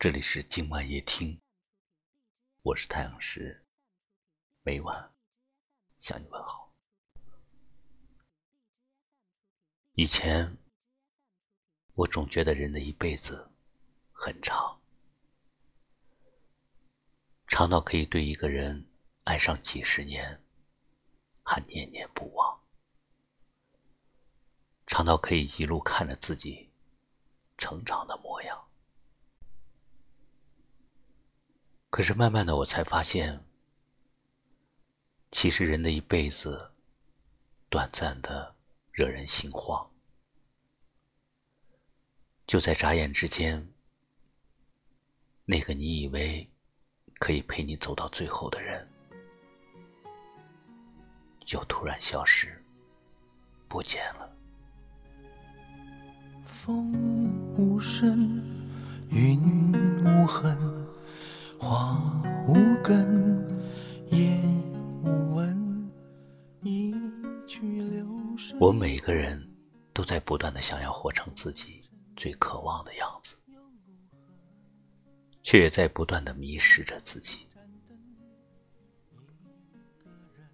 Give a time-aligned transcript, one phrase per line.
[0.00, 1.40] 这里是今晚夜听，
[2.62, 3.66] 我是太阳石，
[4.62, 5.12] 每晚
[5.98, 6.72] 向你问好。
[9.94, 10.56] 以前
[11.94, 13.50] 我总觉得人的一辈子
[14.12, 14.80] 很长，
[17.48, 18.86] 长到可以对一个人
[19.24, 20.40] 爱上几十年，
[21.42, 22.56] 还念念不忘；
[24.86, 26.70] 长到可以一路看着自己
[27.56, 28.64] 成长的模样。
[31.98, 33.44] 可是慢慢的，我才发现，
[35.32, 36.70] 其实人的一辈子，
[37.68, 38.54] 短暂的
[38.92, 39.84] 惹人心慌。
[42.46, 43.68] 就在眨眼之间，
[45.44, 46.48] 那个你以为
[47.18, 48.88] 可以陪你走到最后的人，
[51.44, 52.64] 就突然消失，
[53.66, 54.32] 不见了。
[56.44, 56.92] 风
[57.56, 58.40] 无声，
[59.10, 59.36] 云
[60.04, 60.77] 无痕。
[61.68, 62.00] 花
[62.46, 63.46] 无根，
[64.10, 64.40] 叶
[65.02, 65.92] 无闻，
[66.62, 66.94] 一
[67.46, 68.08] 去流。
[68.58, 69.38] 我每个人
[69.92, 71.82] 都在不断的想要活成自己
[72.16, 73.34] 最渴望的样子，
[75.42, 77.40] 却也在不断的迷失着自己。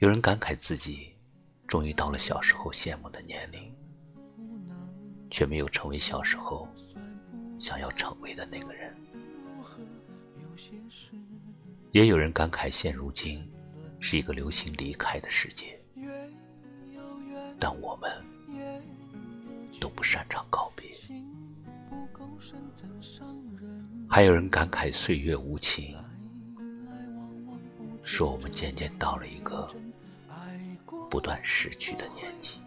[0.00, 1.16] 有人感慨自己
[1.66, 3.74] 终于到了小时候羡慕的年龄，
[5.30, 6.68] 却没有成为小时候
[7.58, 8.94] 想要成为的那个人。
[11.92, 13.42] 也有人感慨，现如今
[14.00, 15.78] 是一个流行离开的世界，
[17.58, 18.10] 但我们
[19.80, 20.90] 都不擅长告别。
[24.08, 25.96] 还有人感慨岁月无情，
[28.02, 29.68] 说我们渐渐到了一个
[31.10, 32.58] 不断逝去的年纪。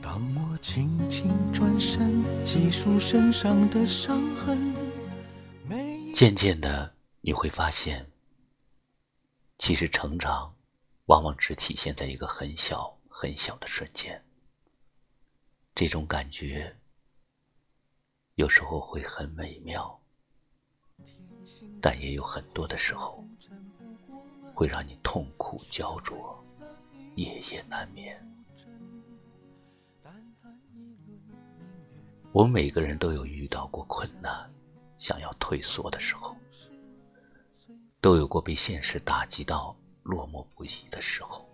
[0.00, 4.77] 当我轻轻转身，细数身上的伤痕。
[6.18, 8.04] 渐渐的，你会发现，
[9.56, 10.52] 其实成长
[11.04, 14.20] 往往只体现在一个很小很小的瞬间。
[15.76, 16.76] 这种感觉
[18.34, 19.96] 有时候会很美妙，
[21.80, 23.24] 但也有很多的时候
[24.52, 26.44] 会让你痛苦焦灼，
[27.14, 28.20] 夜夜难眠。
[32.32, 34.52] 我们每个人都有遇到过困难。
[34.98, 36.36] 想要退缩的时候，
[38.00, 41.48] 都有过被现实打击到落寞不已的时候。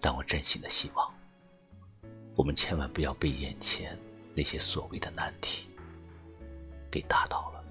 [0.00, 1.14] 但我真心的希望，
[2.36, 3.98] 我们千万不要被眼前
[4.34, 5.68] 那些所谓的难题
[6.90, 7.64] 给打倒了。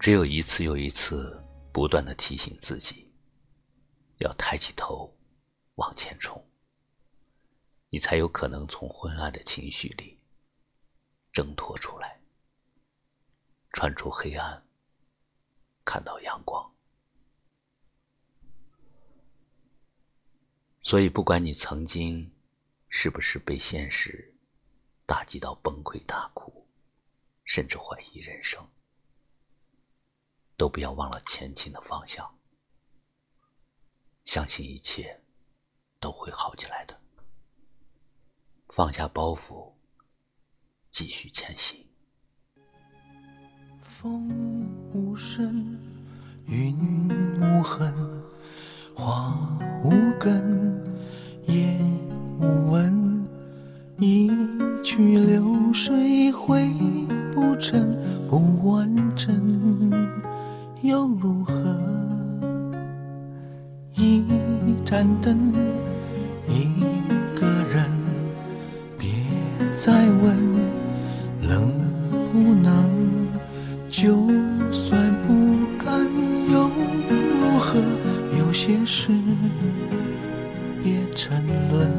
[0.00, 1.38] 只有一次又一次
[1.72, 3.10] 不断的提醒自己，
[4.18, 5.12] 要抬起头
[5.74, 6.42] 往前冲，
[7.90, 10.15] 你才有可能从昏暗的情绪里。
[11.36, 12.18] 挣脱出来，
[13.74, 14.66] 穿出黑暗，
[15.84, 16.74] 看到阳光。
[20.80, 22.34] 所以，不管你曾经
[22.88, 24.34] 是不是被现实
[25.04, 26.66] 打击到崩溃大哭，
[27.44, 28.66] 甚至怀疑人生，
[30.56, 32.34] 都不要忘了前进的方向，
[34.24, 35.22] 相信一切
[36.00, 36.98] 都会好起来的。
[38.70, 39.75] 放下包袱。
[40.98, 41.78] 继续前行。
[43.82, 45.76] 风无声，
[46.46, 46.74] 云
[47.38, 47.92] 无痕，
[48.94, 49.38] 花
[49.84, 50.82] 无根，
[51.48, 51.78] 叶
[52.38, 53.28] 无闻。
[53.98, 54.30] 一
[54.82, 56.66] 去流水回
[57.34, 57.94] 不成，
[58.26, 59.92] 不完整
[60.80, 61.52] 又如何？
[63.92, 64.24] 一
[64.86, 65.52] 盏灯，
[66.48, 66.80] 一
[67.38, 67.86] 个人，
[68.96, 69.10] 别
[69.70, 70.55] 再问。
[71.48, 71.70] 能
[72.32, 72.90] 不能，
[73.88, 74.28] 就
[74.72, 76.06] 算不甘
[76.52, 76.70] 又
[77.08, 77.80] 如何？
[78.38, 79.12] 有些事
[80.82, 81.90] 别沉沦。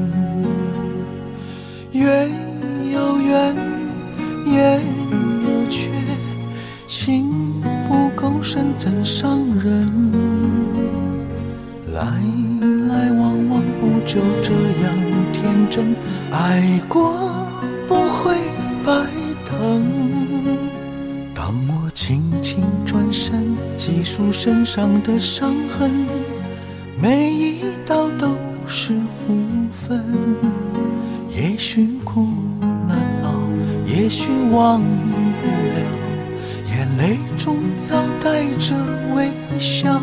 [1.92, 2.28] 月
[2.92, 3.56] 有圆，
[4.46, 4.80] 夜
[5.44, 5.90] 有缺，
[6.86, 7.28] 情
[7.88, 9.88] 不够深怎伤人？
[11.92, 12.02] 来
[12.88, 14.52] 来往往不就这
[14.84, 14.94] 样
[15.32, 15.96] 天真？
[16.30, 17.47] 爱过
[24.40, 25.90] 身上的伤痕，
[26.96, 28.28] 每一道都
[28.68, 29.34] 是福
[29.72, 30.00] 分。
[31.28, 32.28] 也许苦
[32.86, 33.34] 难熬，
[33.84, 35.80] 也许忘不了，
[36.70, 37.56] 眼泪中
[37.90, 38.76] 要带着
[39.12, 40.00] 微笑。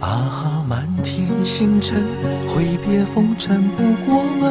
[0.00, 2.02] 啊，满天星辰，
[2.48, 4.50] 挥别风尘不过问。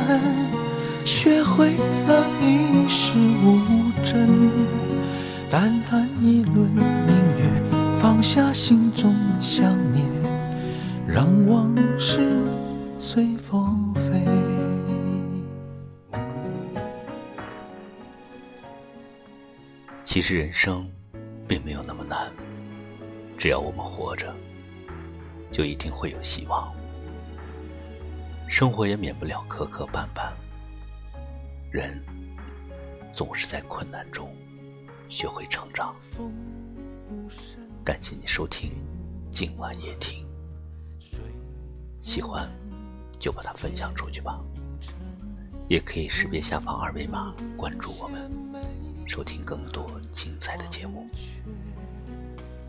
[1.03, 1.71] 学会
[2.07, 3.13] 了与世
[3.43, 3.57] 无
[4.05, 4.29] 争，
[5.49, 6.69] 淡淡一轮，
[8.33, 10.03] 下心中想念，
[11.07, 12.27] 让往事
[12.97, 14.25] 随风飞。
[20.03, 20.89] 其实人生
[21.47, 22.31] 并没有那么难，
[23.37, 24.33] 只要我们活着，
[25.51, 26.73] 就一定会有希望。
[28.49, 30.31] 生活也免不了磕磕绊绊，
[31.69, 32.03] 人
[33.11, 34.35] 总是在困难中
[35.07, 35.93] 学会成长。
[37.83, 38.71] 感谢你收听
[39.29, 40.25] 今晚夜听，
[42.01, 42.49] 喜欢
[43.19, 44.39] 就把它分享出去吧，
[45.67, 48.31] 也可以识别下方二维码关注我们，
[49.05, 51.09] 收听更多精彩的节目。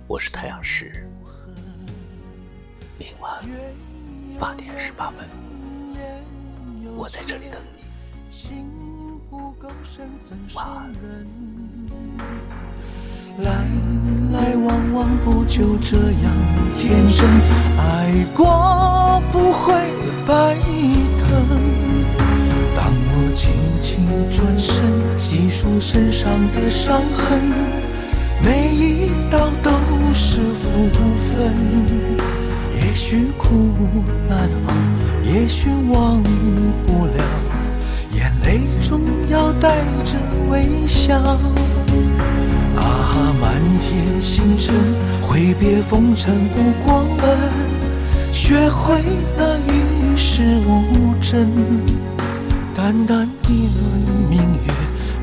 [0.08, 1.08] 我是太阳石，
[2.98, 3.40] 明晚
[4.40, 5.28] 八点十八分。
[6.96, 7.84] 我在这里等你，
[10.56, 10.92] 晚安。
[13.38, 13.50] 来
[14.32, 16.32] 来往往不就这样
[16.78, 17.28] 天真，
[17.76, 19.74] 爱过不会
[20.24, 20.54] 白
[21.18, 21.28] 疼。
[22.76, 23.50] 当我轻
[23.82, 24.84] 轻转身，
[25.18, 27.40] 细数身上的伤痕，
[28.40, 29.72] 每一道都
[30.12, 31.52] 是福分。
[32.76, 33.74] 也许苦
[34.28, 34.72] 难熬，
[35.24, 36.22] 也许忘
[36.86, 37.24] 不了，
[38.14, 40.16] 眼泪中要带着
[40.48, 41.18] 微笑。
[43.40, 44.74] 满天星辰，
[45.22, 47.38] 挥别风尘不过门，
[48.32, 48.94] 学会
[49.36, 51.48] 了与世无争，
[52.74, 54.72] 淡淡一轮明月，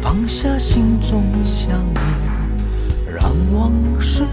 [0.02, 4.26] 放下心中想念，让往事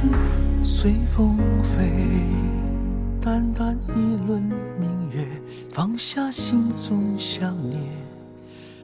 [0.62, 1.90] 随风飞。
[3.20, 4.42] 淡淡一轮
[4.78, 5.26] 明月，
[5.70, 7.80] 放下心中想念，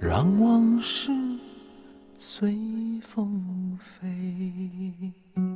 [0.00, 1.10] 让往事
[2.18, 2.58] 随
[3.02, 3.40] 风
[3.78, 5.53] 飞。